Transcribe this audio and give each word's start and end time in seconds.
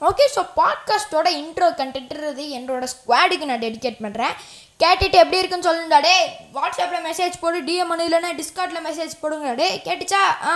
Okay 0.00 0.24
so 0.34 0.42
பாட்காஸ்ட்டோட 0.56 1.28
intro 1.40 1.68
கண்டென்ட்றது 1.80 2.44
என்னோட 2.58 2.84
ஸ்குவாடுக்கு 2.84 3.44
நான் 3.44 3.64
டெடிகேட் 3.66 4.02
பண்ணுறேன் 4.04 4.34
கேட்டுட்டு 4.80 5.16
எப்படி 5.18 5.38
இருக்குன்னு 5.38 5.68
சொல்லுங்கடா 5.68 6.00
டே 6.00 6.16
வாட்ஸ்அப்பில் 6.52 7.06
மெசேஜ் 7.08 7.40
போடு 7.40 7.60
டிஎம் 7.60 7.94
இல்லைன்னா 8.06 8.30
டிஸ்கார்டில் 8.40 8.84
மெசேஜ் 8.88 9.14
போடுங்க 9.20 9.54
டே 9.54 9.68
கேட்டுச்சா? 9.86 10.20
ஆ. 10.42 10.54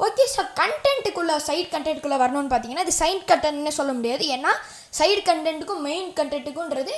ஓகே 0.00 0.24
ஸோ 0.36 0.42
கண்டென்ட்டுக்குள்ளே 0.60 1.36
சைட் 1.38 1.72
கண்டென்ட்டுக்குள்ளே 1.74 2.18
வரணும்னு 2.22 2.52
பார்த்தீங்கன்னா 2.52 2.80
இது 2.80 2.92
சைட் 2.92 3.26
கண்டென்ட்னு 3.32 3.68
சொல்ல 3.68 3.92
முடியாது. 3.92 4.24
ஏன்னா 4.26 4.52
சைடு 4.98 5.20
கண்டென்ட்டுக்கும் 5.28 5.84
மெயின் 5.88 6.10
கண்டென்ட்டுக்கும்ன்றது 6.18 6.94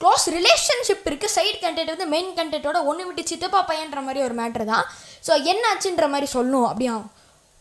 க்ளோஸ் 0.00 0.26
ரிலேஷன்ஷிப் 0.28 1.06
இருக்குது 1.10 1.34
சைடு 1.36 1.58
கண்டென்ட் 1.64 1.92
வந்து 1.94 2.06
மெயின் 2.06 2.32
கண்டென்ட்டோட 2.38 2.84
ஒன்று 2.84 3.06
விட்டு 3.06 3.22
சித்தப்பா 3.26 3.62
பையன்ற 3.70 4.00
மாதிரி 4.00 4.24
ஒரு 4.24 4.34
மேட்ரு 4.34 4.64
தான். 4.64 4.86
ஸோ 5.26 5.32
என்னாச்சுன்ற 5.52 6.08
மாதிரி 6.08 6.28
சொல்லணும் 6.34 6.68
அப்படியா? 6.68 6.96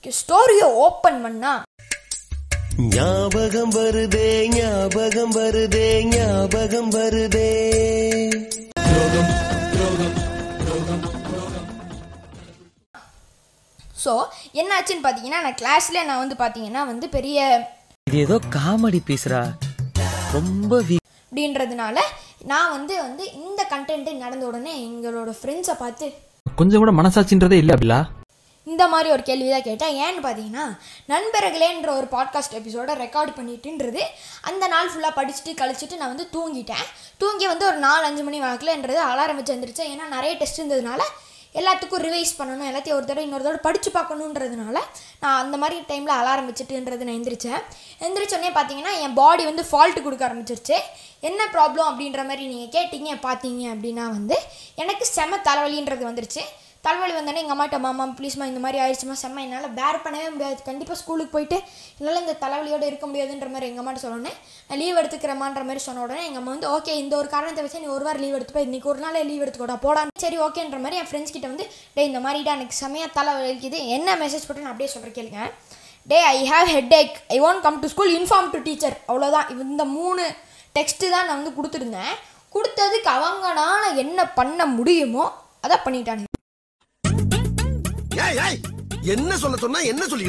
ஸ்டோரியை 0.04 0.68
ஓப்பன் 0.86 1.22
பண்ணா. 1.24 1.54
ஞாபகம் 2.88 3.72
வருதே 3.76 4.28
ஞாபகம் 4.54 5.32
வருதே 5.32 5.88
ஞாபகம் 6.12 6.90
வருதே. 6.90 7.50
ஸோ 13.96 14.12
என்னாச்சுன்னு 14.56 15.04
பார்த்தீங்கன்னா 15.04 15.42
நான் 15.42 15.58
கிளாஸில் 15.58 16.06
நான் 16.06 16.22
வந்து 16.24 16.38
பார்த்தீங்கன்னா 16.40 16.84
வந்து 16.86 17.10
பெரிய 17.10 17.40
இது 18.08 18.18
ஏதோ 18.18 18.38
காமெடி 18.56 19.02
பீஸ்ரா 19.08 19.42
ரொம்ப 20.34 20.72
அப்படின்றதுனால 21.32 21.98
நான் 22.46 22.72
வந்து 22.72 22.96
வந்து 23.02 23.26
இந்த 23.40 23.62
கண்டென்ட்டு 23.72 24.14
நடந்த 24.18 24.46
உடனே 24.46 24.74
எங்களோட 24.86 25.34
ஃப்ரெண்ட்ஸை 25.40 25.76
பார்த்து 25.80 26.08
கொஞ்சம் 26.58 26.82
கூட 26.82 26.92
மனசாட்சின்றதே 26.92 27.58
இல்லை 27.58 27.74
அப்படிலா 27.76 28.00
இந்த 28.72 28.84
மாதிரி 28.94 29.10
ஒரு 29.16 29.24
கேள்வி 29.30 29.50
தான் 29.54 29.68
கேட்டேன். 29.68 29.96
ஏன்னு 30.06 30.22
பார்த்தீங்கன்னா 30.26 30.66
நண்பர்களேன்ற 31.14 31.90
ஒரு 32.00 32.08
பாட்காஸ்ட் 32.16 32.58
எபிசோடை 32.60 32.96
ரெக்கார்ட் 33.04 33.32
பண்ணிட்டுன்றது 33.38 34.04
அந்த 34.50 34.68
நாள் 34.74 34.92
ஃபுல்லாக 34.92 35.18
படிச்சுட்டு 35.20 35.54
கழிச்சிட்டு 35.62 36.00
நான் 36.02 36.14
வந்து 36.14 36.28
தூங்கிட்டேன். 36.36 36.86
தூங்கி 37.24 37.48
வந்து 37.54 37.66
ஒரு 37.72 37.80
நாலு 37.88 38.06
அஞ்சு 38.10 38.26
மணி 38.28 38.40
வாக்கில்ன்றது 38.48 39.02
அலாரம் 39.12 39.40
வச்சு 39.40 39.56
வந்துருச்சேன் 39.56 39.92
ஏன்னா 39.94 40.08
நிறைய 40.16 40.34
டெஸ்ட் 40.42 40.62
இருந்ததுனால 40.62 41.02
எல்லாத்துக்கும் 41.60 42.04
ரிவைஸ் 42.08 42.32
பண்ணணும் 42.40 42.68
எல்லாத்தையும் 42.70 42.98
ஒரு 42.98 43.06
தடவை 43.06 43.24
இன்னொரு 43.28 43.46
தடவை 43.46 43.62
படித்து 43.68 43.90
பார்க்கணுன்றதுனால 43.96 44.78
நான் 45.22 45.40
அந்த 45.44 45.56
மாதிரி 45.62 45.78
டைமில் 45.92 46.14
அலாரம் 46.18 46.50
வச்சுட்டுன்றது 46.50 47.08
நான் 47.08 47.18
எந்திரிச்சேன். 47.20 47.62
எந்திரிச்சோடனே 48.06 48.52
பார்த்தீங்கன்னா 48.58 48.94
என் 49.06 49.18
பாடி 49.22 49.44
வந்து 49.52 49.64
ஃபால்ட்டு 49.72 50.06
கொடுக்க 50.06 50.24
ஆரம்பிச்சிருச்சு. 50.28 50.78
என்ன 51.30 51.42
ப்ராப்ளம் 51.56 51.90
அப்படின்ற 51.92 52.22
மாதிரி 52.30 52.46
நீங்கள் 52.54 52.74
கேட்டிங்க 52.76 53.14
பார்த்தீங்க 53.28 53.64
அப்படின்னா 53.76 54.06
வந்து 54.18 54.38
எனக்கு 54.84 55.06
செம 55.16 55.40
தலைவலின்றது 55.48 56.04
வந்துருச்சு. 56.10 56.44
தலைவலி 56.86 57.14
வந்தோடனே 57.16 57.42
எங்கள் 57.44 57.56
அம்மாட்ட 57.56 57.78
மாமா 57.86 58.04
ப்ளீஸ்மா 58.18 58.46
இந்த 58.50 58.60
மாதிரி 58.64 58.78
ஆயிடுச்சுமா 58.84 59.16
செம்ம 59.22 59.42
என்னால் 59.46 59.74
பேர் 59.80 59.98
பண்ணவே 60.04 60.28
முடியாது. 60.34 60.60
கண்டிப்பாக 60.68 60.98
ஸ்கூலுக்கு 61.00 61.34
போயிட்டு 61.34 61.58
என்னால் 61.98 62.20
இந்த 62.22 62.36
தலைவலியோடு 62.44 62.86
இருக்க 62.90 63.06
முடியாதுன்ற 63.10 63.48
மாதிரி 63.54 63.68
எங்கள் 63.70 63.84
அம்மாட்ட 63.84 64.02
சொன்னோடனே 64.04 64.34
நான் 64.68 64.80
லீவ் 64.82 65.00
எடுத்துக்கிறேமான்ற 65.02 65.64
மாதிரி 65.70 65.82
சொன்ன 65.88 66.04
உடனே 66.06 66.22
எங்கள் 66.28 66.42
அம்மா 66.42 66.54
வந்து 66.56 66.70
ஓகே 66.76 66.94
இந்த 67.04 67.14
ஒரு 67.22 67.28
காரணத்தை 67.34 67.64
வச்சு 67.66 67.82
நீ 67.84 67.90
ஒரு 67.96 68.06
வாரம் 68.08 68.24
லீவ் 68.26 68.38
எடுத்துப்போ 68.38 68.64
இன்றைக்கி 68.68 68.90
ஒரு 68.94 69.02
நாளே 69.06 69.24
லீவ் 69.32 69.44
எடுத்துக்கோடா 69.46 69.78
போடான்னு 69.86 70.24
சரி 70.26 70.40
ஓகேன்ற 70.46 70.80
மாதிரி 70.86 71.00
என் 71.02 71.10
ஃப்ரெண்ட்ஸ் 71.10 71.36
கிட்ட 71.36 71.50
வந்து 71.54 71.66
டே 71.98 72.06
இந்த 72.12 72.22
மாதிரிடா 72.28 72.54
எனக்கு 72.60 72.78
செம்மையாக 72.82 73.12
தலை 73.18 73.34
வலிக்குது 73.40 73.82
என்ன 73.98 74.16
மெசேஜ் 74.24 74.48
போட்டு 74.48 74.64
நான் 74.64 74.74
அப்படியே 74.74 74.92
சொல்கிற 74.94 75.12
கேளுங்க. 75.18 75.42
டே 76.12 76.22
I 76.36 76.40
have 76.54 76.70
headache 77.02 77.14
I 77.36 77.40
won't 77.50 77.64
come 77.68 77.82
to 77.84 77.90
school 77.96 78.14
inform 78.20 78.50
to 78.56 78.62
teacher 78.70 78.98
அவ்வளோதான் 79.10 79.50
இந்த 79.68 79.86
மூணு 79.98 80.24
டெக்ஸ்ட்டு 80.78 81.14
தான் 81.16 81.28
நான் 81.28 81.40
வந்து 81.42 81.56
கொடுத்துருந்தேன். 81.60 82.16
கொடுத்ததுக்கு 82.56 83.12
அவங்களால 83.18 83.94
என்ன 84.06 84.20
பண்ண 84.40 84.66
முடியுமோ 84.80 85.28
அதை 85.66 85.78
பண்ணிட்டானுங்க. 85.86 86.29
என்ன 89.04 89.38
சொல்ல 89.38 89.58
சொன்னா 89.58 89.80
என்ன 89.82 90.08
சொல்லி 90.08 90.28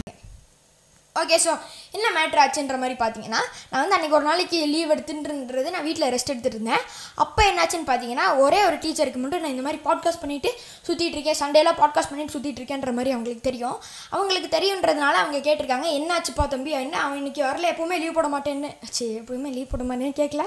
ஓகே 1.17 1.37
ஸோ 1.45 1.53
என்ன 1.96 2.06
மேட்ரு 2.19 2.42
ஆச்சுன்ற 2.46 2.78
மாதிரி 2.84 2.98
பார்த்தீங்கன்னா 3.05 3.42
நான் 3.70 3.80
வந்து 3.83 3.96
அன்றைக்கி 3.98 4.19
ஒரு 4.20 4.28
நாளைக்கு 4.30 4.58
லீவ் 4.74 4.94
எடுத்துன்றது 4.96 5.74
நான் 5.77 5.86
வீட்டில் 5.91 6.10
ரெஸ்ட் 6.16 6.34
எடுத்துருந்தேன் 6.34 6.70
இருந்தேன். 6.70 6.84
அப்போ 7.22 7.41
என்னாச்சுன்னு 7.50 7.88
பார்த்தீங்கன்னா 7.91 8.27
ஒரே 8.44 8.60
ஒரு 8.69 8.77
டீச்சருக்கு 8.82 9.20
மட்டும் 9.22 9.42
நான் 9.44 9.55
இந்த 9.55 9.64
மாதிரி 9.66 9.80
பாட்காஸ்ட் 9.86 10.22
பண்ணிவிட்டு 10.22 10.50
சுற்றிட்டு 10.87 11.16
இருக்கேன். 11.19 11.38
சண்டேலாம் 11.42 11.78
பாட்காஸ்ட் 11.82 12.12
பண்ணிட்டு 12.12 12.34
சுற்றிட்டு 12.37 12.60
இருக்கேன்ற 12.62 12.92
மாதிரி 12.98 13.12
அவங்களுக்கு 13.16 13.44
தெரியும். 13.48 13.76
அவங்களுக்கு 14.15 14.50
தெரியுன்றதுனால 14.56 15.15
அவங்க 15.22 15.41
கேட்டிருக்காங்க 15.48 15.88
என்னாச்சுப்பா 15.98 16.47
தம்பி? 16.54 16.72
என்ன? 16.84 16.97
அவன் 17.04 17.20
இன்றைக்கி 17.22 17.42
வரல. 17.48 17.70
எப்போவுமே 17.72 17.98
லீவ் 18.03 18.16
போட 18.19 18.31
மாட்டேன்னு. 18.34 18.70
சரி 18.98 19.12
எப்போவுமே 19.20 19.53
லீவ் 19.56 19.72
போட 19.72 19.84
மாட்டேன்னு 19.91 20.19
கேட்கல 20.22 20.44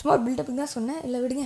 சும்மா 0.00 0.14
பில்டப்புக்கு 0.24 0.62
தான் 0.62 0.74
சொன்னேன். 0.76 1.00
இல்லை 1.06 1.18
விடுங்க. 1.24 1.44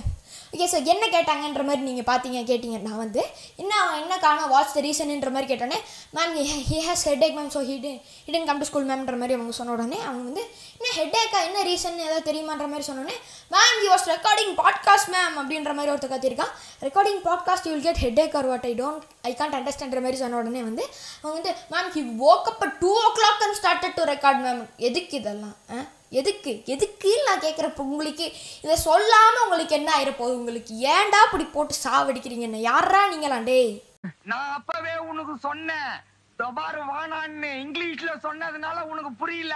ஓகே 0.53 0.65
ஸோ 0.71 0.77
என்ன 0.93 1.03
கேட்டாங்கன்ற 1.15 1.63
மாதிரி 1.67 1.83
நீங்கள் 1.89 2.07
பார்த்தீங்க 2.09 2.39
கேட்டிங்க 2.49 2.77
நான் 2.87 3.01
வந்து 3.03 3.21
என்ன 3.61 3.71
அவன் 3.83 3.99
என்ன 4.03 4.13
காணும் 4.25 4.49
வாட்ஸ் 4.53 4.75
த 4.77 4.81
ரீசன்ன்ற 4.87 5.29
மாதிரி 5.35 5.49
கேட்டோன்னே 5.51 5.79
ma'am 6.17 6.35
he 6.69 6.79
has 6.87 7.05
headache 7.27 7.37
ma'am 7.37 7.51
so 7.55 7.61
hidden 7.69 7.99
hidden 8.27 8.47
come 8.49 8.59
to 8.61 8.67
school 8.69 8.87
மேம்ன்ற 8.89 9.17
மாதிரி 9.21 9.35
அவங்க 9.41 9.55
சொன்ன 9.59 9.73
உடனே 9.73 9.99
அவங்க 10.01 10.23
வந்து 10.29 10.43
என்ன 10.77 10.93
ஹெட் 10.95 11.17
ஏக்கா 11.21 11.39
என்ன 11.43 11.59
ரீசன் 11.63 12.03
ஏதாவது 12.05 12.25
தெரியுமான்ற 12.31 12.67
மாதிரி 12.67 12.85
சொன்னோடனே 12.87 13.17
ma'am 13.51 13.79
you 13.83 13.89
was 13.93 14.07
recording 14.13 14.53
podcast 14.61 15.11
ma'am 15.11 15.37
அப்படின்ற 15.39 15.73
மாதிரி 15.73 15.93
ஒருத்தர் 15.93 16.13
கத்திருக்கான் 16.13 16.53
recording 16.81 17.21
podcast 17.27 17.67
you 17.67 17.71
will 17.71 17.81
get 17.81 17.97
headache 18.19 18.35
or 18.35 18.45
what 18.45 18.63
I 18.63 18.73
don't 18.75 19.01
I 19.21 19.35
can't 19.37 19.57
அண்டர்ஸ்டாண்ட்ற 19.59 19.99
மாதிரி 19.99 20.15
சொன்ன 20.15 20.37
உடனே 20.37 20.61
வந்து 20.61 20.85
அவங்க 21.21 21.35
வந்து 21.37 21.51
ma'am 21.71 21.91
he 21.95 22.17
woke 22.17 22.47
up 22.47 22.79
two 22.79 22.91
o'clock 23.15 23.43
and 23.43 23.57
started 23.61 23.95
to 23.95 24.03
record 24.03 24.41
ma'am 24.45 24.65
எதுக்கு 24.77 25.17
இதெல்லாம்? 25.17 25.55
ஆ? 25.71 25.75
எதுக்கு? 26.09 26.61
எதுக்கு 26.65 27.21
நான் 27.25 27.39
கேட்குறப்ப 27.39 27.77
உங்களுக்கு 27.77 28.31
இதை 28.61 28.75
சொல்லாமல் 28.75 29.43
உங்களுக்கு 29.43 29.75
என்ன 29.75 29.91
ஆயிரப்போகுது? 29.99 30.39
உங்களுக்கு 30.41 30.73
ஏன்டா 30.75 31.19
இப்படி 31.25 31.43
போட்டு 31.43 31.75
சாவடிக்கிறீங்க? 31.83 32.39
என்ன 32.39 32.57
யாரா 32.57 33.13
நீங்களாம்? 33.13 33.43
டேய். 33.43 33.83
நான் 34.23 34.53
அப்பவே 34.55 34.97
உனக்கு 34.97 35.33
சொன்னேன். 35.39 35.93
தொபாரு 36.41 36.81
வானான்னு 36.91 37.49
இங்கிலீஷ்ல 37.63 38.11
சொன்னதுனால 38.25 38.77
உனக்கு 38.91 39.11
புரியல. 39.21 39.55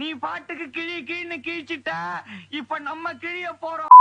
நீ 0.00 0.08
பாட்டுக்கு 0.24 0.66
கிழி 0.76 0.96
கிழின்னு 1.08 1.36
கிழிச்சிட்ட. 1.46 1.92
இப்ப 2.60 2.78
நம்ம 2.88 3.12
கிழிய 3.24 3.48
போறோம். 3.64 3.96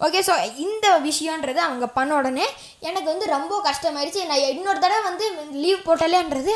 ஓகே 0.00 0.20
ஸோ 0.28 0.34
இந்த 0.66 0.86
விஷயன்றது 1.08 1.60
அவங்க 1.64 1.86
பண்ண 1.96 2.12
உடனே 2.18 2.46
எனக்கு 2.88 3.08
வந்து 3.12 3.26
ரொம்ப 3.36 3.54
கஷ்டமாயிருச்சு. 3.68 4.22
நான் 4.30 4.46
இன்னொரு 4.58 4.80
தடவை 4.84 5.02
வந்து 5.10 5.26
லீவ் 5.64 5.86
போட்டலேன்றது 5.88 6.54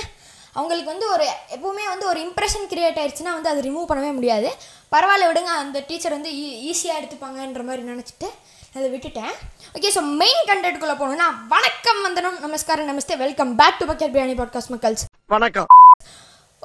அவங்களுக்கு 0.58 0.90
வந்து 0.92 1.06
ஒரு 1.14 1.24
எப்பவுமே 1.56 1.84
வந்து 1.92 2.06
ஒரு 2.10 2.18
இம்ப்ரெஷன் 2.26 2.66
கிரியேட் 2.72 2.98
ஆயிடுச்சுன்னா 3.00 3.32
வந்து 3.36 3.50
அது 3.52 3.66
ரிமூவ் 3.68 3.88
பண்ணவே 3.90 4.12
முடியாது. 4.18 4.50
பரவாயில்ல 4.92 5.28
விடுங்க 5.28 5.52
அந்த 5.62 5.78
டீச்சர் 5.88 6.16
வந்து 6.16 6.30
e-, 6.34 6.42
ஈ 6.42 6.72
ஈஸியாக 6.72 6.98
எடுத்துப்பாங்கன்ற 7.00 7.62
மாதிரி 7.68 7.82
நினச்சிட்டு 7.92 8.28
அதை 8.78 8.86
விட்டுட்டேன். 8.92 9.34
ஓகே 9.76 9.90
ஸோ 9.96 10.00
மெயின் 10.20 10.40
கண்டென்ட்குள்ளே 10.48 10.94
போகணும்னா 11.00 11.26
வணக்கம் 11.52 12.00
வந்தனம் 12.04 12.38
நமஸ்காரம் 12.44 12.88
நமஸ்தே 12.90 13.16
welcome 13.22 13.52
back 13.60 13.76
to 13.80 13.84
bucket 13.90 14.12
biryani 14.14 14.34
podcast 14.40 14.72
மக்கள்ஸ். 14.74 15.04
வணக்கம். 15.34 15.68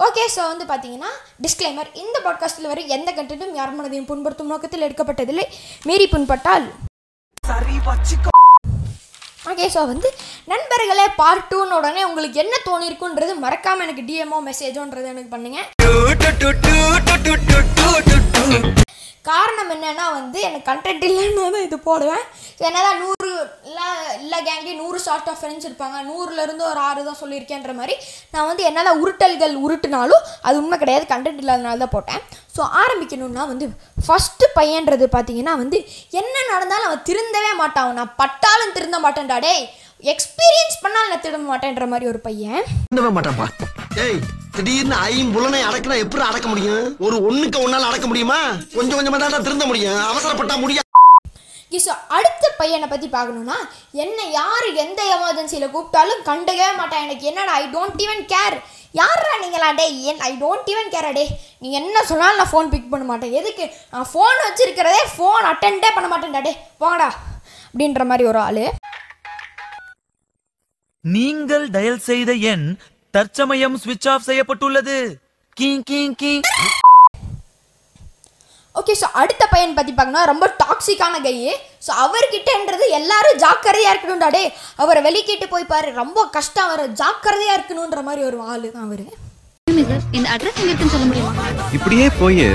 ஓகே 0.06 0.24
ஸோ 0.36 0.42
வந்து 0.52 0.66
பார்த்தீங்கன்னா 0.72 1.12
டிஸ்க்ளைமர் 1.46 1.90
இந்த 2.03 2.18
பாட்காஸ்ட்டில் 2.25 2.70
வரை 2.72 2.84
எந்த 2.96 3.12
கண்டென்ட்டும் 3.18 3.53
யார் 3.59 3.75
மனதையும் 3.78 4.09
புண்படுத்தும் 4.12 4.52
நோக்கத்தில் 4.53 4.86
எடுக்கப்பட்டதில்லை. 4.88 5.46
மீறி 5.90 6.08
புண்பட்டால். 6.16 6.68
ஓகே 9.52 9.68
ஸோ 9.76 9.84
வந்து 9.94 10.12
நண்பர்களே 10.53 11.08
பார்ட் 11.22 11.50
டூன்னு 11.52 11.78
உடனே 11.80 12.03
உங்களுக்கு 12.09 12.44
என்ன 12.46 12.56
தோணிருக்குன்றது 12.70 13.36
மறக்காமல் 13.46 13.86
எனக்கு 13.88 14.08
டிஎம்ஓ 14.09 14.41
மெசேஜோன்றது 14.50 15.14
எனக்கு 15.16 15.34
பண்ணுங்க. 15.36 15.59
காரணம் 19.25 19.72
என்னன்னா 19.75 20.06
வந்து 20.18 20.40
எனக்கு 20.47 20.68
கண்டென்ட் 20.69 21.03
இல்லைன்னா 21.07 21.46
தான் 21.56 21.66
இது 21.68 21.78
போடுவேன். 21.88 22.24
என்னதான் 22.68 23.00
நூறு 23.03 23.30
இல்லை 23.69 23.88
இல்லை 24.22 24.38
கேங்லேயும் 24.47 24.81
நூறு 24.84 25.00
ஷார்ட் 25.06 25.30
ஆஃப் 25.31 25.40
ஃப்ரெண்ட்ஸ் 25.41 25.68
இருப்பாங்க. 25.68 25.97
நூறுலேருந்து 26.09 26.63
ஒரு 26.69 26.80
ஆறு 26.88 27.02
தான் 27.09 27.19
சொல்லியிருக்கேன்ற 27.22 27.74
மாதிரி 27.79 27.96
நான் 28.34 28.47
வந்து 28.50 28.63
என்னதான் 28.69 29.02
உருட்டல்கள் 29.03 29.56
உருட்டுனாலும் 29.66 30.24
அது 30.47 30.62
உண்மை 30.62 30.78
கிடையாது. 30.84 31.06
கண்டென்ட் 31.13 31.41
இல்லாதனால 31.44 31.81
தான் 31.84 31.94
போட்டேன். 31.96 32.24
ஸோ 32.56 32.62
ஆரம்பிக்கணும்னா 32.84 33.46
வந்து 33.52 33.68
ஃபஸ்ட்டு 34.06 34.47
பையன்றது 34.59 35.08
பார்த்தீங்கன்னா 35.16 35.56
வந்து 35.63 35.79
என்ன 36.22 36.35
நடந்தாலும் 36.53 36.90
அவன் 36.90 37.06
திருந்தவே 37.12 37.53
மாட்டான். 37.62 37.94
நான் 38.02 38.16
பட்டாலும் 38.24 38.75
திருந்த 38.78 39.00
மாட்டேன்டா. 39.06 39.40
டேய் 39.47 39.66
எக்ஸ்பீரியன்ஸ் 40.13 40.81
பண்ணாலும் 40.84 41.13
நான் 41.13 41.25
திரும்ப 41.28 41.47
மாட்டேன்ற 41.53 41.88
மாதிரி 41.94 42.08
ஒரு 42.13 42.22
பையன். 42.28 42.62
மாட்டான்ப்பா. 43.18 43.47
திடீர்னு 44.55 44.95
ஐம்புலனை 45.09 45.59
அடக்கினா 45.69 45.95
எப்படி 46.03 46.23
அடக்க 46.27 46.47
முடியும்? 46.51 46.85
ஒரு 47.05 47.15
ஒண்ணுக்கு 47.29 47.57
ஒன்னால 47.66 47.90
அடக்க 47.90 48.05
முடியுமா? 48.11 48.40
கொஞ்சம் 48.78 48.97
கொஞ்சமா 48.97 49.17
தான் 49.23 49.47
திருந்த 49.47 49.66
முடியும். 49.72 49.99
அவசரப்பட்டா 50.11 50.57
முடியாது 50.63 50.87
ஸோ 51.85 51.93
அடுத்த 52.17 52.46
பையனை 52.59 52.87
பற்றி 52.91 53.07
பார்க்கணுன்னா 53.13 53.57
என்ன 54.03 54.19
யார் 54.40 54.67
எந்த 54.84 55.01
எமர்ஜென்சியில் 55.16 55.72
கூப்பிட்டாலும் 55.73 56.23
கண்டுக்கவே 56.29 56.72
மாட்டான். 56.79 57.03
எனக்கு 57.05 57.28
என்னடா 57.31 57.53
ஐ 57.61 57.66
டோன்ட் 57.75 58.01
ஈவன் 58.05 58.23
கேர் 58.34 58.57
யாரா 58.99 59.34
நீங்களா 59.43 59.67
டே 59.79 59.85
என் 60.11 60.22
ஐ 60.29 60.31
டோன்ட் 60.43 60.69
ஈவன் 60.73 60.90
கேர் 60.93 61.07
டே 61.17 61.25
நீ 61.63 61.67
என்ன 61.79 62.03
சொன்னாலும் 62.11 62.40
நான் 62.41 62.52
ஃபோன் 62.53 62.72
பிக் 62.73 62.90
பண்ண 62.93 63.05
மாட்டேன். 63.11 63.35
எதுக்கு? 63.40 63.66
நான் 63.93 64.09
ஃபோன் 64.13 64.40
வச்சிருக்கிறதே 64.45 65.02
ஃபோன் 65.16 65.45
அட்டெண்டே 65.52 65.91
பண்ண 65.97 66.07
மாட்டேன்டா. 66.13 66.41
டே 66.47 66.53
போங்கடா 66.81 67.09
அப்படின்ற 67.67 68.05
மாதிரி 68.11 68.25
ஒரு 68.31 68.41
ஆள். 68.47 68.63
நீங்கள் 71.03 71.66
டயல் 71.75 72.05
செய்த 72.09 72.31
எண் 72.53 72.67
தற்சமயம் 73.16 73.78
ஸ்விட்ச் 73.84 74.08
ஆஃப் 74.14 74.26
செய்யப்பட்டுள்ளது. 74.29 74.97
கீங் 75.59 75.84
கீங் 75.90 76.16
கீங். 76.22 76.44
ஓகே 78.79 78.94
ஸோ 79.00 79.08
அடுத்த 79.22 79.44
பையன் 79.53 79.76
பற்றி 79.78 79.94
பார்க்கணும் 79.94 80.28
ரொம்ப 80.32 80.46
டாக்ஸிக்கான 80.61 81.16
கை 81.23 81.34
ஸோ 81.85 81.91
அவர்கிட்டன்றது 82.03 82.85
எல்லாரும் 83.00 83.40
ஜாக்கிரதையாக 83.44 83.94
இருக்கணும்டா 83.94 84.29
டே 84.35 84.44
அவரை 84.84 85.02
வெளிக்கிட்டு 85.08 85.47
போய் 85.53 85.72
பாரு 85.72 85.90
ரொம்ப 86.02 86.20
கஷ்டம். 86.35 86.70
அவரை 86.70 86.85
ஜாக்கிரதையாக 87.02 87.58
இருக்கணுன்ற 87.59 88.02
மாதிரி 88.09 88.23
ஒரு 88.29 88.40
ஆள் 88.52 88.67
தான் 88.76 88.85
அவர். 88.88 89.03
இந்த 90.17 90.28
அட்ரஸ் 90.35 90.59
எங்க 90.62 90.70
இருக்குன்னு 90.70 90.96
சொல்ல 90.96 91.08
முடியுமா? 91.09 91.34
இப்படியே 91.78 92.08
போய் 92.22 92.46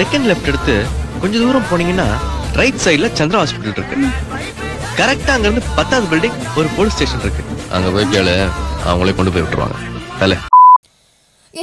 செகண்ட் 0.00 0.28
லெஃப்ட் 0.30 0.50
எடுத்து 0.52 0.76
கொஞ்ச 1.22 1.34
தூரம் 1.44 1.68
போனீங்கன்னா 1.72 2.08
ரைட் 2.60 2.82
சைடுல 2.84 3.08
சந்திரா 3.20 3.40
ஹாஸ்பிட்டல் 3.42 3.76
இருக்கு. 3.78 3.96
கரெக்டா 4.98 5.32
அங்க 5.36 5.46
இருந்து 5.48 5.62
பத்தாவது 5.78 6.06
பில்டிங் 6.10 6.36
ஒரு 6.58 6.68
போலீஸ் 6.76 6.94
ஸ்டேஷன் 6.96 7.22
இருக்கு. 7.24 7.42
அங்க 7.76 7.88
போய் 7.94 8.12
கேளு 8.12 8.34
அவங்களே 8.90 9.12
கொண்டு 9.16 9.32
போய் 9.32 9.42
விட்டுருவாங்க. 9.44 9.78
தலை 10.20 10.36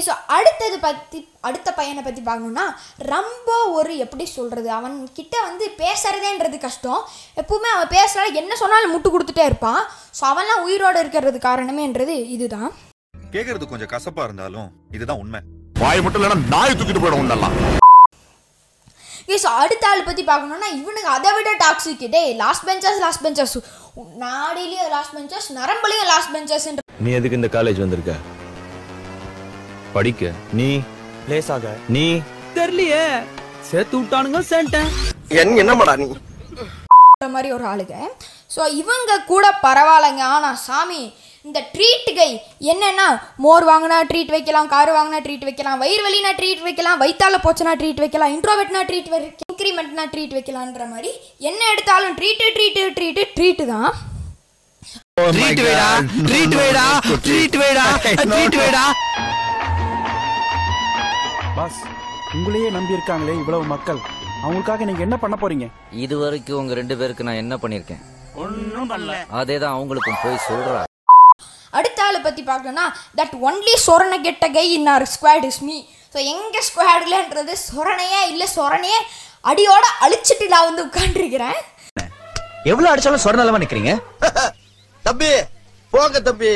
ஸோ 0.06 0.14
அடுத்தது 0.36 0.78
பற்றி 0.84 1.20
அடுத்த 1.48 1.70
பையனை 1.78 2.02
பற்றி 2.06 2.22
பார்க்கணுன்னா 2.28 2.66
ரொம்ப 3.14 3.50
ஒரு 3.78 3.94
எப்படி 4.06 4.26
சொல்கிறது 4.38 4.70
அவன் 4.78 4.96
கிட்ட 5.18 5.36
வந்து 5.48 5.66
பேசுறதேன்றது 5.82 6.58
கஷ்டம். 6.66 7.02
எப்பவுமே 7.42 7.70
அவன் 7.76 7.94
பேசுகிறா 7.98 8.26
என்ன 8.42 8.56
சொன்னாலும் 8.62 8.94
முட்டு 8.94 9.12
கொடுத்துட்டே 9.14 9.46
இருப்பான். 9.50 9.82
ஸோ 10.18 10.24
அவன்லாம் 10.32 10.66
உயிரோடு 10.68 11.00
இருக்கிறது 11.04 11.40
காரணமேன்றது 11.48 12.18
இதுதான். 12.36 12.70
கேக்குறது 13.36 13.72
கொஞ்சம் 13.74 13.94
கசப்பா 13.94 14.26
இருந்தாலும் 14.30 14.68
இதுதான் 14.98 15.22
உண்மை. 15.24 15.42
வாய் 15.84 16.04
மட்டும் 16.06 16.22
இல்லைன்னா 16.22 16.42
நாய் 16.56 16.78
தூக்கிட்டு 16.80 17.04
போயிடும் 17.06 17.24
உண்டெல்லாம். 17.24 17.56
ஓகே 19.24 19.38
ஸோ 19.44 19.50
அடுத்த 19.62 19.88
ஆள் 19.88 20.08
பற்றி 20.08 20.24
பார்க்கணுன்னா 20.26 20.68
இவனுக்கு 20.80 21.10
அதை 21.10 21.30
விட 21.36 21.50
டாக்ஸிக் 21.64 22.04
டே 22.16 22.22
லாஸ்ட் 22.34 22.66
பெஞ்சர்ஸ் 22.70 23.00
லாஸ்ட் 23.00 23.24
பெஞ்சர்ஸ் 23.26 23.58
நாடிலையும் 24.24 24.90
லாஸ்ட் 24.90 25.16
பெஞ்சர்ஸ் 25.18 25.48
நரம்புலையும் 25.60 26.10
லாஸ்ட் 26.12 26.32
பெஞ்சர்ஸ்ன்ற 26.36 26.84
நீ 27.00 27.12
எதுக்கு 27.12 27.40
இந்த 27.42 27.50
காலேஜ் 27.58 27.80
வந்திருக்க? 27.80 28.14
படிக்க. 29.94 30.32
நீ? 30.54 30.70
பிளேஸ் 31.26 31.52
ஆக. 31.52 31.74
நீ? 31.90 32.06
தெரியலையே. 32.56 33.04
சேர்த்து 33.70 33.96
விட்டானுங்க 34.00 34.40
சேன்ட்டேன் 34.52 34.90
என்ன 35.42 35.62
என்னமாடா 35.64 35.96
நீ? 36.02 36.08
மாதிரி 37.36 37.52
ஒரு 37.52 37.66
ஆளுங்க. 37.66 37.98
ஸோ 38.56 38.62
இவங்க 38.82 39.12
கூட 39.26 39.46
பரவாயில்லைங்க. 39.64 40.24
ஆனால் 40.36 40.56
சாமி 40.56 41.02
இந்த 41.46 41.60
ட்ரீட்டுகை 41.74 42.28
என்னென்னா 42.72 43.08
மோர் 43.46 43.66
வாங்கினா 43.70 43.98
ட்ரீட் 44.10 44.32
வைக்கலாம் 44.36 44.70
கார் 44.74 44.92
வாங்கினா 44.98 45.20
ட்ரீட் 45.26 45.46
வைக்கலாம் 45.48 45.82
வயிறு 45.82 46.04
வலினா 46.06 46.32
ட்ரீட் 46.40 46.62
வைக்கலாம் 46.68 47.02
வயிற்றால 47.02 47.38
போச்சுனா 47.46 47.74
ட்ரீட் 47.82 48.02
வைக்கலாம் 48.04 48.34
இன்ட்ரோவெட்னா 48.36 48.82
ட்ரீட் 48.90 49.10
வைக்கலாம் 49.14 49.50
இன்க்ரிமெண்ட்னா 49.52 50.06
ட்ரீட் 50.14 50.36
வைக்கலான்ற 50.38 50.86
மாதிரி 50.94 51.12
என்ன 51.50 51.60
எடுத்தாலும் 51.74 52.16
ட்ரீட்டு 52.20 52.48
ட்ரீட்டு 52.58 52.84
ட்ரீட்டு 52.98 53.24
ட்ரீட்டு 53.38 53.66
தான். 53.74 53.90
ட்ரீட் 55.36 55.62
வேடா 55.68 55.90
ட்ரீட் 56.30 56.56
வேடா 56.62 56.86
ட்ரீட் 57.26 57.58
வேடா 57.64 57.86
ட்ரீட் 58.32 58.58
வேடா. 58.62 58.86
பாஸ் 61.58 61.82
உங்களையே 62.38 62.70
நம்பி 62.78 62.98
இருக்காங்களே 62.98 63.36
இவ்வளவு 63.42 63.66
மக்கள். 63.74 64.00
அவங்களுக்காக 64.44 64.86
நீங்க 64.90 65.04
என்ன 65.08 65.18
பண்ண 65.24 65.36
போறீங்க? 65.44 65.66
இது 66.06 66.16
வரைக்கும் 66.24 66.60
உங்க 66.62 66.74
ரெண்டு 66.82 66.98
பேருக்கு 67.02 67.28
நான் 67.30 67.42
என்ன 67.44 67.58
பண்ணிருக்கேன் 67.64 68.02
அதே 69.42 69.56
தான் 69.64 69.76
அவங்களுக்கும் 69.78 70.22
போய் 70.24 70.44
சொல்றா. 70.48 70.82
அடுத்த 71.80 72.00
ஆளை 72.08 72.22
பற்றி 72.22 72.44
பார்க்கணும்னா 72.52 72.86
தட் 73.20 73.36
ஒன்லி 73.50 73.76
சொரணை 73.88 74.18
கெட்ட 74.28 74.48
guy 74.58 74.66
in 74.78 74.90
our 74.96 75.06
squad 75.16 75.48
is 75.52 75.62
me 75.68 75.78
so 76.16 76.20
எங்கள் 76.34 76.66
ஸ்குவாட்லன்றது 76.70 77.54
சொரணையே 77.70 78.24
இல்லை 78.32 78.48
சொரணையே 78.58 79.00
அடியோட 79.52 79.86
அழிச்சிட்டு 80.06 80.48
நான் 80.56 80.68
வந்து 80.70 80.86
உட்காந்துருக்கிறேன் 80.90 81.60
எவ்வளவு 82.70 82.92
அடிச்சாலும் 82.92 83.24
சொர 83.24 83.38
நிலமா 83.40 83.60
நிக்கிறீங்க? 83.62 83.94
தம்பி 85.06 85.32
போங்க 85.94 86.20
தம்பி. 86.28 86.52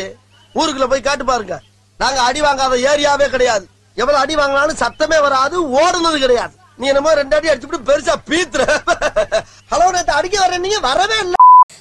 ஊருக்குள்ள 0.56 0.86
போய் 0.92 1.08
காட்டு 1.08 1.24
பாருங்க. 1.30 1.56
நாங்க 2.00 2.20
அடி 2.28 2.42
வாங்காத 2.46 2.78
ஏரியாவே 2.92 3.28
கிடையாது. 3.34 3.66
எவ்வளவு 3.98 4.22
அடி 4.22 4.36
வாங்கினாலும் 4.40 4.80
சத்தமே 4.84 5.18
வராது 5.26 5.56
ஓடுனது 5.82 6.18
கிடையாது. 6.24 6.54
நீ 6.80 6.88
என்னமோ 6.92 7.14
ரெண்டு 7.20 7.38
அடி 7.38 7.52
அடிச்சுட்டு 7.52 7.88
பெருசா 7.90 8.16
பீத்துற. 8.30 8.62
ஹலோ 9.72 9.90
நேத்து 9.96 10.18
அடிக்க 10.20 10.38
வர 10.44 10.60
நீங்க 10.66 10.80
வரவே 10.90 11.18
இல்லை. 11.26 11.37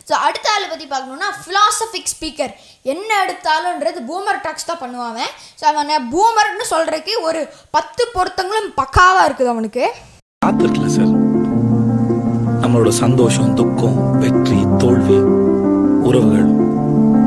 ஸோ 0.06 0.14
அடுத்த 0.26 0.46
ஆளை 0.54 0.66
பற்றி 0.66 0.86
பார்க்கணுன்னா 0.86 1.28
ஃபிலாசபிக் 1.38 2.10
ஸ்பீக்கர் 2.12 2.52
என்ன 2.84 3.10
எடுத்தாலும்ன்றது 3.24 4.00
பூமர் 4.08 4.42
டாக்ஸ் 4.44 4.68
தான் 4.70 4.82
பண்ணுவான் 4.82 5.22
ஸோ 5.60 5.64
அவனை 5.70 5.96
பூமர்னு 6.12 6.66
சொல்கிறதுக்கு 6.72 7.14
ஒரு 7.28 7.40
பத்து 7.76 8.02
பொருத்தங்களும் 8.14 8.70
பக்காவாக 8.80 9.26
இருக்குது 9.28 9.52
அவனுக்கு. 9.54 9.84
காத்திருக்கல 10.42 10.90
சார் 10.96 11.12
நம்மளோட 12.62 12.92
சந்தோஷம் 13.02 13.50
துக்கம் 13.60 13.98
வெற்றி 14.22 14.58
தோல்வி 14.82 15.18
உறவுகள் 16.08 16.48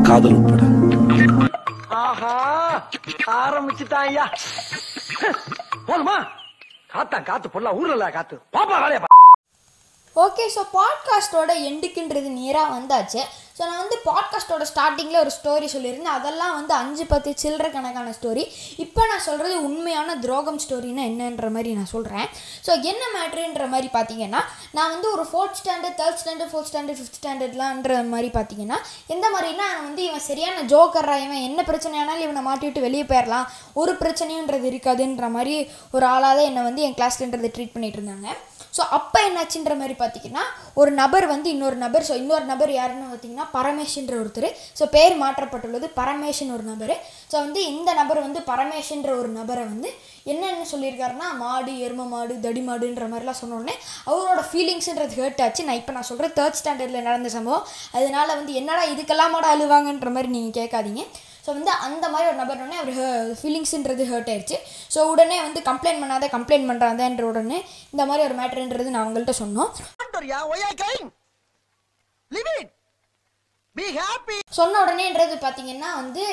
காதல் 0.07 0.37
உட்பட. 0.37 0.61
ஆஹா 2.01 2.33
ஆரம்பிச்சுட்டான் 3.39 4.07
ஐயா 4.07 4.25
போதுமா? 5.87 6.17
காத்தான் 6.93 7.27
காத்து 7.29 7.47
பொருளா 7.53 7.71
ஊர்ல 7.79 8.09
காத்து. 8.11 8.35
பாப்பா 8.55 8.75
வேலையா 8.83 9.01
ஓகே 10.23 10.45
ஸோ 10.55 10.61
பாட்காஸ்ட்டோட 10.77 11.51
எண்டுக்குன்றது 11.69 12.29
நேராக 12.39 12.73
வந்தாச்சு. 12.77 13.21
ஸோ 13.57 13.65
நான் 13.69 13.81
வந்து 13.81 13.97
பாட்காஸ்ட்டோட 14.07 14.63
ஸ்டார்டிங்கில் 14.69 15.19
ஒரு 15.21 15.31
ஸ்டோரி 15.37 15.67
சொல்லியிருந்தேன். 15.73 16.15
அதெல்லாம் 16.17 16.53
வந்து 16.57 16.73
அஞ்சு 16.73 17.05
பத்து 17.05 17.29
சில்லற 17.41 17.67
கணக்கான 17.73 18.13
ஸ்டோரி 18.17 18.43
இப்போ 18.83 19.01
நான் 19.07 19.23
சொல்கிறது 19.27 19.55
உண்மையான 19.67 20.15
துரோகம் 20.23 20.59
ஸ்டோரினா 20.65 21.03
என்னன்ற 21.11 21.47
மாதிரி 21.55 21.71
நான் 21.79 21.91
சொல்கிறேன் 21.93 22.27
ஸோ 22.65 22.71
என்ன 22.91 23.03
மேட்ருன்ற 23.15 23.65
மாதிரி 23.69 23.89
பார்த்தீங்கன்னா 23.97 24.41
நான் 24.77 24.91
வந்து 24.93 25.07
ஒரு 25.11 25.25
fourth 25.31 25.59
standard 25.61 25.97
third 26.01 26.19
standard 26.21 26.51
fourth 26.53 26.69
standard 26.71 26.99
fifth 26.99 27.19
ஸ்டாண்டர்ட்லான்ற 27.21 27.99
மாதிரி 28.13 28.29
பார்த்தீங்கன்னா 28.37 28.77
எந்த 29.07 29.27
மாதிரினா 29.35 29.67
வந்து 29.87 30.03
இவன் 30.09 30.27
சரியான 30.29 30.63
ஜோக்கர்ரா 30.73 31.17
இவன் 31.25 31.45
என்ன 31.49 31.61
பிரச்சனையானாலும் 31.61 32.27
இவனை 32.27 32.43
மாட்டி 32.49 32.65
விட்டு 32.65 32.85
வெளியே 32.87 33.03
போயிடலாம் 33.03 33.49
ஒரு 33.73 33.93
பிரச்சனையுன்றது 34.03 34.67
இருக்காதுன்ற 34.71 35.29
மாதிரி 35.29 35.55
ஒரு 35.91 36.05
ஆளாக 36.05 36.33
தான் 36.35 36.49
என்னை 36.51 36.63
வந்து 36.63 36.81
என் 36.81 36.97
கிளாஸ்லன்றது 36.99 37.51
ட்ரீட் 37.55 37.75
பண்ணிகிட்டு 37.75 38.01
இருந்தாங்க. 38.01 38.29
ஸோ 38.77 38.81
அப்போ 38.97 39.19
என்னாச்சுன்ற 39.27 39.73
மாதிரி 39.79 39.95
பார்த்தீங்கன்னா 40.01 40.43
ஒரு 40.81 40.91
நபர் 41.01 41.25
வந்து 41.33 41.47
இன்னொரு 41.55 41.77
நபர் 41.85 42.05
ஸோ 42.09 42.13
இன்னொரு 42.21 42.45
நபர் 42.51 42.71
யாருன்னு 42.79 43.07
பார்த்தீங்கன்னா 43.11 43.47
பரமேஷ்ன்ற 43.55 44.13
ஒருத்தர். 44.21 44.49
ஸோ 44.79 44.83
பேர் 44.95 45.15
மாற்றப்பட்டுள்ளது 45.23 45.87
பரமேஷ்னு 45.99 46.55
ஒரு 46.57 46.65
நபர். 46.71 46.93
ஸோ 47.31 47.35
வந்து 47.45 47.61
இந்த 47.73 47.89
நபர் 48.01 48.21
வந்து 48.27 48.41
பரமேஷ்ன்ற 48.51 49.11
ஒரு 49.21 49.31
நபரை 49.39 49.63
வந்து 49.73 49.91
என்னென்ன 50.31 50.65
சொல்லியிருக்காருன்னா 50.71 51.27
மாடு 51.43 51.73
எரும 51.85 52.07
மாடு 52.13 52.33
தடி 52.45 52.61
மாடுன்ற 52.67 53.05
மாதிரிலாம் 53.11 53.39
சொன்ன 53.41 53.57
உடனே 53.59 53.75
அவரோட 54.09 54.41
ஃபீலிங்ஸ்ன்றது 54.49 55.17
ஹேர்ட் 55.19 55.41
ஆச்சு. 55.45 55.65
நான் 55.67 55.79
இப்போ 55.81 55.93
நான் 55.97 56.09
சொல்கிறேன் 56.09 56.35
தேர்ட் 56.39 56.59
ஸ்டாண்டர்டில் 56.59 57.07
நடந்த 57.09 57.31
சம்பவம். 57.37 57.65
அதனால் 57.97 58.37
வந்து 58.39 58.53
என்னடா 58.61 58.83
இதுக்கெல்லாம் 58.93 59.33
மாட 59.35 59.47
அழுவாங்கன்ற 59.55 60.11
மாதிரி 60.17 60.31
நீங்கள் 60.37 60.57
கேட்காதீங்க. 60.59 61.03
ஸோ 61.49 61.55
வந்து 61.55 61.71
அந்த 61.85 62.05
மாதிரி 62.09 62.27
ஒரு 62.29 62.37
நபர் 62.39 62.59
உடனே 62.59 62.79
அவர் 62.79 62.97
ஃபீலிங்ஸுன்றது 63.37 64.03
ஹர்ட் 64.09 64.29
ஆயிடுச்சு 64.31 64.57
ஸோ 64.95 64.99
உடனே 65.11 65.37
வந்து 65.41 65.59
கம்ப்ளைண்ட் 65.69 66.01
பண்ணாத 66.01 66.27
கம்ப்ளைண்ட் 66.33 66.69
பண்ணுறாதன்ற 66.69 67.23
உடனே 67.29 67.57
இந்த 67.93 68.03
மாதிரி 68.05 68.23
ஒரு 68.27 68.35
மேட்ருன்றது 68.39 68.93
நான் 68.93 69.03
அவங்கள்ட்ட 69.03 69.33
சொன்னோம். 69.39 69.71
சொன்ன 74.51 74.79
உடனேன்றது 74.83 75.35
பார்த்தீங்கன்னா 75.37 75.89
வந்து 75.95 76.23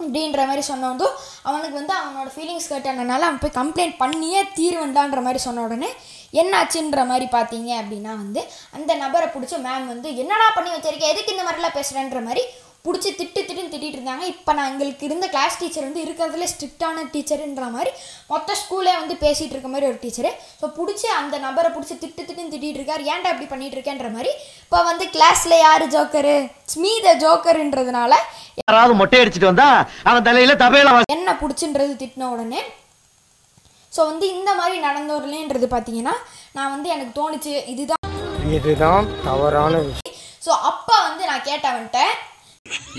அப்படின்ற 0.00 0.40
மாதிரி 0.46 0.62
சொன்னதும் 0.62 1.16
அவனுக்கு 1.44 1.76
வந்து 1.78 1.94
அவனோட 1.98 2.28
ஃபீலிங்ஸ் 2.34 2.70
கேட்டனால 2.70 3.26
அவன் 3.28 3.42
போய் 3.42 3.58
கம்ப்ளைண்ட் 3.58 3.96
பண்ணியே 3.96 4.42
தீர்வண்டான்ற 4.58 5.20
மாதிரி 5.26 5.40
சொன்ன 5.46 5.64
உடனே 5.66 5.90
என்னாச்சுன்ற 6.34 7.00
மாதிரி 7.06 7.26
பார்த்தீங்க 7.30 7.70
அப்படின்னா 7.80 8.12
வந்து 8.22 8.42
அந்த 8.72 8.94
நபரை 8.94 9.28
பிடிச்சி 9.28 9.56
மேம் 9.66 9.86
வந்து 9.86 10.08
என்னடா 10.22 10.48
பண்ணி 10.56 10.70
வச்சிருக்க? 10.70 11.12
எதுக்கு 11.12 11.34
இந்த 11.34 11.46
மாதிரிலாம் 11.46 11.78
பேசுகிறேன்ற 11.78 12.20
மாதிரி 12.28 12.44
பிடிச்சி 12.84 13.10
திட்டு 13.18 13.40
திட்டுன்னு 13.46 13.72
திட்டிட்டு 13.72 13.96
இருந்தாங்க. 13.98 14.24
இப்போ 14.34 14.50
நான் 14.56 14.70
எங்களுக்கு 14.72 15.04
இருந்த 15.08 15.26
கிளாஸ் 15.32 15.58
டீச்சர் 15.60 15.86
வந்து 15.86 16.04
இருக்கிறதுல 16.04 16.46
ஸ்ட்ரிக்டான 16.52 17.04
டீச்சருன்ற 17.14 17.64
மாதிரி 17.74 17.90
மொத்த 18.32 18.54
ஸ்கூலே 18.60 18.92
வந்து 19.00 19.14
பேசிகிட்டு 19.24 19.54
இருக்க 19.56 19.70
மாதிரி 19.72 19.88
ஒரு 19.90 19.98
டீச்சரு 20.04 20.30
ஸோ 20.60 20.68
பிடிச்சி 20.78 21.08
அந்த 21.18 21.38
நபரை 21.46 21.70
பிடிச்சி 21.74 21.94
திட்டு 22.04 22.22
திட்டுன்னு 22.28 22.52
திட்டிட்டு 22.54 22.78
இருக்கார். 22.80 23.02
ஏன்டா 23.12 23.30
இப்படி 23.34 23.48
பண்ணிட்டு 23.52 23.76
இருக்கேன்ற 23.78 24.08
மாதிரி 24.16 24.30
இப்போ 24.64 24.80
வந்து 24.90 25.06
கிளாஸில் 25.16 25.56
யார் 25.64 25.84
ஜோக்கரு 25.94 26.36
ஸ்மீ 26.74 26.92
த 27.06 27.12
ஜோக்கருன்றதுனால 27.24 28.12
யாராவது 28.62 28.94
மொட்டை 29.00 29.20
அடிச்சிட்டு 29.22 29.50
வந்தா 29.52 29.68
அவன் 30.10 30.26
தலையில 30.28 30.54
தபையில 30.64 30.94
என்ன 31.16 31.36
பிடிச்சுன்றது 31.42 31.94
திட்டின 32.02 32.30
உடனே 32.34 32.62
ஸோ 33.92 34.00
வந்து 34.10 34.26
இந்த 34.36 34.50
மாதிரி 34.60 34.76
நடந்தோர்லேன்றது 34.86 35.68
பார்த்தீங்கன்னா 35.74 36.16
நான் 36.56 36.72
வந்து 36.74 36.88
எனக்கு 36.96 37.14
தோணுச்சு 37.20 37.54
இதுதான் 37.74 37.98
இதுதான் 38.56 39.06
தவறான 39.28 39.72
விஷயம். 39.86 40.16
ஸோ 40.44 40.50
அப்போ 40.70 40.94
வந்து 41.06 41.22
நான் 41.30 41.46
கேட்டவன்ட்ட 41.48 42.00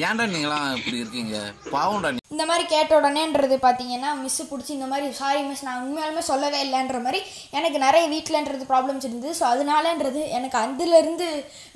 ஏன்டா 0.08 0.24
நீங்களாம் 0.32 0.68
இப்படி 0.78 0.98
இருக்கீங்க? 1.02 1.36
பாவம்டா 1.74 2.10
இந்த 2.34 2.44
மாதிரி 2.50 2.64
கேட்ட 2.72 2.92
உடனேன்றது 3.00 3.56
பார்த்தீங்கன்னா 3.66 4.10
மிஸ்ஸு 4.22 4.44
பிடிச்சி 4.50 4.72
இந்த 4.76 4.88
மாதிரி 4.92 5.08
சாரி 5.20 5.42
மிஸ் 5.48 5.64
நான் 5.68 5.82
உண்மையாலுமே 5.86 6.22
சொல்லவே 6.30 6.60
இல்லைன்ற 6.66 7.00
மாதிரி 7.06 7.20
எனக்கு 7.58 7.78
நிறைய 7.86 8.04
வீட்டிலன்றது 8.14 8.66
ப்ராப்ளம்ஸ் 8.72 9.06
இருந்தது. 9.08 9.34
ஸோ 9.40 9.44
அதனாலன்றது 9.54 10.22
எனக்கு 10.38 10.58
அதுலேருந்து 10.64 11.28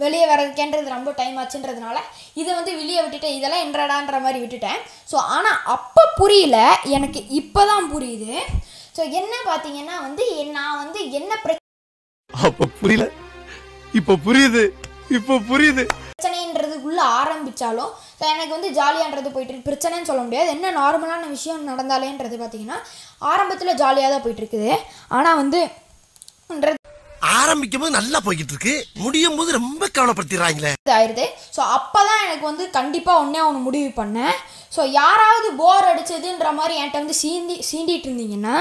வெளியே 0.04 0.26
வர்றதுக்கேன்றது 0.32 0.96
ரொம்ப 0.96 1.12
டைம் 1.20 1.38
ஆச்சுன்றதுனால 1.42 1.98
இதை 2.42 2.50
வந்து 2.60 2.74
வெளியே 2.82 3.02
விட்டுட்டேன் 3.04 3.38
இதெல்லாம் 3.40 3.66
என்றடான்ற 3.66 4.20
மாதிரி 4.26 4.42
விட்டுட்டேன். 4.44 4.80
ஸோ 5.12 5.18
ஆனால் 5.36 5.60
அப்போ 5.76 6.06
புரியல. 6.22 6.58
எனக்கு 6.98 7.22
இப்போ 7.42 7.64
தான் 7.74 7.92
புரியுது. 7.94 8.34
ஸோ 8.98 9.04
என்ன 9.20 9.34
பார்த்தீங்கன்னா 9.52 9.98
வந்து 10.08 10.26
நான் 10.58 10.82
வந்து 10.84 11.02
என்ன 11.20 11.32
பிரச்சனை 11.46 11.64
அப்ப 12.48 12.72
புரியல. 12.82 13.08
இப்ப 14.02 14.20
புரியுது. 14.28 14.66
இப்ப 15.20 15.40
புரியுது. 15.52 15.86
ஸோ 18.20 18.24
எனக்கு 18.34 18.54
வந்து 18.58 18.70
ஜாலியான்றது 18.80 19.34
போயிட்டு 19.36 19.66
பிரச்சனைன்னு 19.68 20.10
சொல்ல 20.12 20.24
முடியாது. 20.28 20.50
என்ன 20.56 20.72
நார்மலான 20.80 21.30
விஷயம் 21.36 21.68
நடந்தாலேன்றது 21.72 22.38
பார்த்தீங்கன்னா 22.44 22.80
ஆரம்பத்தில் 23.32 23.80
ஜாலியாக 23.84 24.12
தான் 24.14 24.24
போயிட்டு 24.26 24.44
இருக்குது 24.44 24.72
ஆனால் 25.18 25.40
வந்து 25.44 25.62
ஆரம்பிக்கும் 27.38 27.84
போது 27.84 27.98
நல்லா 27.98 28.18
போய்கிட்டு 28.26 28.54
இருக்கு 28.54 28.74
முடியும் 29.04 29.38
போது 29.38 29.50
ரொம்ப 29.60 29.84
கவலைப்படுத்திடுறாங்களே. 29.96 30.72
ஆயிடுது 30.98 31.26
ஸோ 31.56 31.62
அப்போ 31.78 32.00
தான் 32.10 32.24
எனக்கு 32.26 32.46
வந்து 32.50 32.66
கண்டிப்பாக 32.78 33.22
ஒன்றே 33.24 33.42
ஒன்று 33.48 33.62
முடிவு 33.68 33.90
பண்ணேன். 34.00 34.36
ஸோ 34.76 34.82
யாராவது 35.02 35.48
போர் 35.62 35.90
அடிச்சதுன்ற 35.92 36.50
மாதிரி 36.60 36.74
என்கிட்ட 36.80 37.04
வந்து 37.04 37.18
சீந்தி 37.24 37.56
சீண்டிட்டு 37.70 38.10
இருந்தீங்கன்னா 38.10 38.56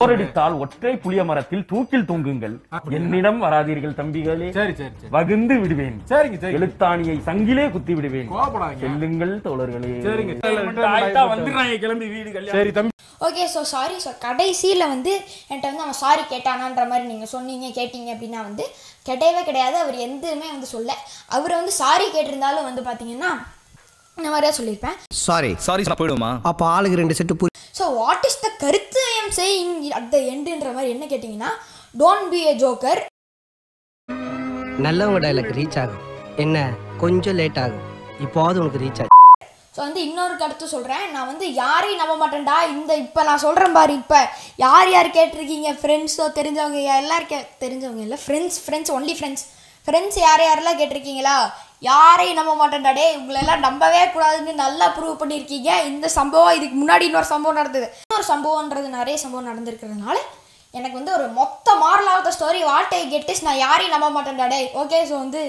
போரடித்தால் 0.00 0.54
ஒற்றை 0.62 0.90
புளிய 1.02 1.20
மரத்தில் 1.28 1.62
தூக்கில் 1.68 2.04
தொங்குங்கள். 2.08 2.56
என்னிடம் 2.96 3.38
வராதீர்கள் 3.44 3.94
தம்பிகளே. 4.00 4.48
சரி 4.56 4.74
சரி 4.80 5.08
வகுந்து 5.14 5.54
விடுவேன். 5.62 5.96
சரிங்க 6.10 6.38
சரி 6.42 6.56
எழுத்தாணியை 6.58 7.14
சங்கிலே 7.28 7.64
குத்தி 7.76 7.94
விடுவேன். 7.98 8.28
செல்லுங்கள் 8.82 9.32
தோழர்களே. 9.46 9.92
கிளம்பி 11.84 12.08
வீடு 12.12 12.52
சரி 12.58 12.72
தம்பி. 12.78 12.92
ஓகே 13.28 13.46
ஸோ 13.54 13.62
சாரி 13.72 13.96
ஸோ 14.04 14.12
கடைசியில் 14.26 14.90
வந்து 14.92 15.12
என்கிட்ட 15.50 15.66
வந்து 15.70 15.84
அவன் 15.86 16.00
சாரி 16.04 16.22
கேட்டானான்ற 16.34 16.84
மாதிரி 16.92 17.06
நீங்கள் 17.14 17.32
சொன்னீங்க 17.34 17.72
கேட்டீங்க 17.80 18.10
அப்படின்னா 18.16 18.42
வந்து 18.50 18.66
கிடையவே 19.10 19.42
கிடையாது. 19.50 19.76
அவர் 19.84 19.98
எதுவுமே 20.06 20.48
வந்து 20.54 20.70
சொல்ல. 20.76 20.92
அவர் 21.38 21.58
வந்து 21.60 21.74
சாரி 21.82 22.08
கேட்டிருந்தாலும் 22.16 22.68
வந்து 22.70 22.84
பார்த்தீங்கன்னா 22.90 23.32
இந்த 24.18 24.28
மாதிரியா 24.32 24.54
சொல்லியிருப்பேன் 24.60 24.98
சாரி 25.26 25.50
சாரி 25.64 25.82
போயிடுமா 26.00 26.32
அப்ப 26.50 26.62
ஆளுக்கு 26.76 27.02
ரெண்டு 27.02 27.16
set 27.18 27.34
so 27.76 27.84
what 28.00 28.26
is 28.28 28.40
the 28.44 28.48
கருத்து 28.62 29.02
எம் 29.20 29.32
சேயிங் 29.38 29.72
அட் 29.98 30.10
த 30.14 30.18
எண்டுன்ற 30.32 30.68
மாதிரி 30.76 30.92
என்ன 30.94 31.06
கேட்டிங்கன்னா 31.12 31.50
டோன்ட் 32.02 32.28
பி 32.32 32.40
a 32.52 32.54
ஜோக்கர் 32.62 33.00
நல்லவங்க 34.86 35.20
டைலாக் 35.24 35.52
ரீச் 35.58 35.76
ஆகும். 35.82 36.02
என்ன? 36.44 36.56
கொஞ்சம் 37.02 37.36
லேட் 37.40 37.60
ஆகும். 37.64 37.84
இப்போது 38.24 38.60
உனக்கு 38.62 38.80
ரீச் 38.84 39.00
ஆகும் 39.02 39.14
ஸோ 39.76 39.80
வந்து 39.86 40.00
இன்னொரு 40.08 40.34
கருத்து 40.42 40.66
சொல்கிறேன் 40.74 41.04
நான் 41.14 41.30
வந்து 41.30 41.46
யாரையும் 41.62 42.00
நம்ப 42.02 42.14
மாட்டேன்டா. 42.20 42.56
இந்த 42.74 42.92
இப்போ 43.04 43.20
நான் 43.28 43.42
சொல்கிறேன் 43.44 43.76
பாரு 43.78 43.92
இப்போ. 44.02 44.20
யார் 44.64 44.88
யார் 44.94 45.08
கேட்டிருக்கீங்க? 45.18 45.70
ஃப்ரெண்ட்ஸோ 45.80 46.26
தெரிஞ்சவங்க 46.38 46.80
எல்லாரும் 47.02 47.30
கே 47.32 47.38
தெரிஞ்சவங்க 47.64 48.02
இல்லை 48.06 48.18
friends 48.24 48.58
friends 48.64 48.94
only 48.98 49.14
friends 49.18 49.44
friends 49.88 50.18
யார் 50.26 50.44
யாரெல்லாம் 50.48 50.78
கேட்டிருக்கீங்களா? 50.80 51.36
யாரையும் 51.82 52.38
நம்ப 52.38 52.52
மாட்டேன்டா 52.58 52.92
டே 52.98 53.06
உங்களெல்லாம் 53.18 53.64
நம்பவே 53.66 54.02
கூடாதுன்னு 54.14 54.52
நல்லா 54.62 54.86
ப்ரூவ் 54.96 55.20
பண்ணியிருக்கீங்க. 55.20 55.70
இந்த 55.90 56.06
சம்பவம் 56.18 56.56
இதுக்கு 56.58 56.76
முன்னாடி 56.82 57.04
இன்னொரு 57.08 57.28
சம்பவம் 57.32 57.58
நடந்தது. 57.60 57.86
இன்னொரு 58.04 58.26
சம்பவம்ன்றது 58.32 58.88
நிறைய 58.98 59.16
சம்பவம் 59.24 59.48
நடந்திருக்கிறதுனால 59.50 60.16
எனக்கு 60.74 60.98
வந்து 60.98 61.12
ஒரு 61.16 61.26
மொத்த 61.38 61.74
மாரல் 61.82 62.10
ஆஃப் 62.12 62.24
த 62.26 62.32
ஸ்டோரி 62.36 62.60
வாட்டை 62.70 62.98
கெட்டிஸ் 63.12 63.46
நான் 63.46 63.62
யாரையும் 63.64 63.94
நம்ப 63.94 64.08
மாட்டேன்டா 64.16 64.46
டே 64.54 64.60
ஓகே 64.82 65.00
ஸோ 65.10 65.16
வந்து 65.24 65.42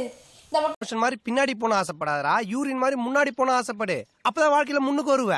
இந்த 0.51 0.60
மாதிரி 1.01 1.17
பின்னாடி 1.27 1.53
போன 1.62 1.75
ஆசைப்படாதடா. 1.79 2.34
யூரின் 2.51 2.81
மாதிரி 2.84 2.98
முன்னாடி 3.05 3.31
போன 3.39 3.55
ஆசைப்படு. 3.60 3.98
அப்பதான் 4.27 4.53
வாழ்க்கையில 4.53 4.81
முன்னுக்கு 4.86 5.12
வருவ. 5.13 5.34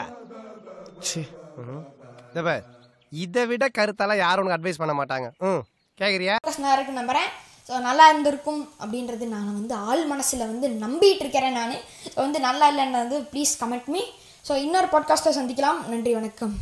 ச்சே, 1.05 1.21
ம். 1.63 1.81
இதோ 2.31 2.41
பார், 2.47 2.63
இதை 3.11 3.43
விட 3.51 3.65
கருத்தால 3.77 4.17
யாரும் 4.17 4.43
உனக்கு 4.43 4.57
அட்வைஸ் 4.57 4.81
பண்ண 4.81 4.93
மாட்டாங்க. 4.99 5.27
ம். 5.49 5.61
கேக்குறியா? 5.99 6.35
நான் 6.65 6.75
இருக்கு 6.75 6.99
நம்புறேன். 6.99 7.29
ஸோ 7.69 7.79
நல்லா 7.79 8.09
இருந்திருக்கும் 8.09 8.61
அப்படின்றது 8.83 9.25
நான் 9.33 9.49
வந்து 9.57 9.75
ஆள் 9.89 10.05
மனசில் 10.05 10.47
வந்து 10.51 10.67
நம்பிட்டு 10.83 11.23
இருக்கிறேன் 11.23 11.57
நான். 11.59 11.75
ஸோ 12.13 12.15
வந்து 12.15 12.39
நல்லா 12.39 12.65
இல்லைன்னு 12.71 13.01
வந்து 13.03 13.17
ப்ளீஸ் 13.33 13.51
கமெண்ட் 13.59 13.89
மீ 13.95 14.01
ஸோ 14.47 14.55
இன்னொரு 14.65 14.87
பாட்காஸ்ட்டை 14.93 15.33
சந்திக்கலாம். 15.37 15.79
நன்றி 15.91 16.13
வணக்கம். 16.13 16.55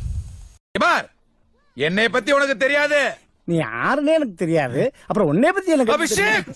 என்னை 1.77 2.09
பத்தி 2.09 2.31
உனக்கு 2.31 2.57
தெரியாது? 2.57 2.99
நீ 3.43 3.55
யாருன்னே 3.57 4.13
எனக்கு 4.19 4.35
தெரியாது. 4.35 4.81
அப்புறம் 5.07 5.27
உன்னை 5.27 5.51
பத்தி 5.51 5.71
எனக்கு 5.71 5.95
அபிஷேக்! 5.95 6.49